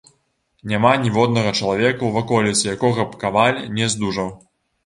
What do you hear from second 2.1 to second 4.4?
ваколіцы, якога б каваль не здужаў.